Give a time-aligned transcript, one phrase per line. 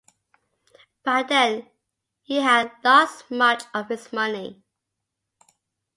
[1.03, 1.69] By then
[2.23, 4.63] he had lost much of his money.